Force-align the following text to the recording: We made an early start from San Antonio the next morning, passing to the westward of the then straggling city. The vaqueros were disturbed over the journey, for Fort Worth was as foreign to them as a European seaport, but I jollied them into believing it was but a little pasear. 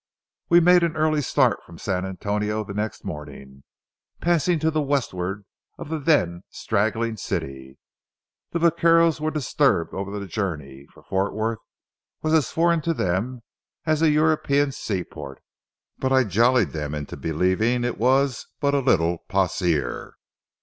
We 0.49 0.59
made 0.59 0.81
an 0.81 0.95
early 0.97 1.21
start 1.21 1.61
from 1.63 1.77
San 1.77 2.05
Antonio 2.07 2.63
the 2.63 2.73
next 2.73 3.05
morning, 3.05 3.61
passing 4.19 4.57
to 4.57 4.71
the 4.71 4.81
westward 4.81 5.45
of 5.77 5.89
the 5.89 5.99
then 5.99 6.41
straggling 6.49 7.17
city. 7.17 7.77
The 8.49 8.57
vaqueros 8.57 9.21
were 9.21 9.29
disturbed 9.29 9.93
over 9.93 10.17
the 10.17 10.25
journey, 10.25 10.87
for 10.91 11.03
Fort 11.03 11.35
Worth 11.35 11.59
was 12.23 12.33
as 12.33 12.49
foreign 12.49 12.81
to 12.81 12.95
them 12.95 13.43
as 13.85 14.01
a 14.01 14.09
European 14.09 14.71
seaport, 14.71 15.39
but 15.99 16.11
I 16.11 16.23
jollied 16.23 16.71
them 16.71 16.95
into 16.95 17.15
believing 17.15 17.83
it 17.83 17.99
was 17.99 18.47
but 18.59 18.73
a 18.73 18.79
little 18.79 19.19
pasear. 19.29 20.15